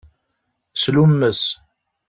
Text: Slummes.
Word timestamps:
Slummes. 0.83 1.45